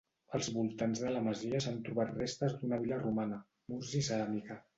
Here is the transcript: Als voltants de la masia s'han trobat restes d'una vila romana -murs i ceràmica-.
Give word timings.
Als 0.37 0.47
voltants 0.53 1.01
de 1.03 1.11
la 1.15 1.21
masia 1.27 1.61
s'han 1.65 1.77
trobat 1.89 2.15
restes 2.15 2.57
d'una 2.63 2.81
vila 2.87 2.99
romana 3.05 3.39
-murs 3.45 3.95
i 4.03 4.05
ceràmica-. 4.11 4.61